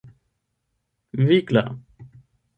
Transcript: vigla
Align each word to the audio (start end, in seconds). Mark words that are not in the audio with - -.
vigla 1.27 1.63